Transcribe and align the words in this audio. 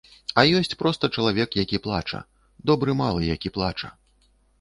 А 0.41 0.43
ёсць 0.59 0.77
проста 0.79 1.09
чалавек, 1.19 1.57
які 1.63 1.79
плача, 1.85 2.21
добры 2.71 2.95
малы, 3.03 3.21
які 3.35 3.53
плача. 3.59 3.93